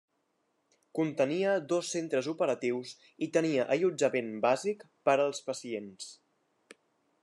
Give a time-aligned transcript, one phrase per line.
[0.99, 2.95] Contenia dos centres operatius
[3.27, 6.15] i tenia allotjament bàsic per als pacients.